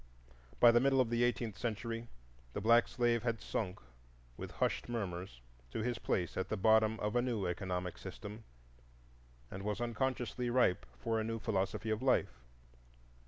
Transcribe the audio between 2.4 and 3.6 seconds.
the black slave had